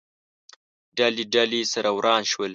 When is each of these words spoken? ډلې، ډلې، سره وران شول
ډلې، 0.97 1.23
ډلې، 1.33 1.61
سره 1.73 1.89
وران 1.97 2.21
شول 2.31 2.49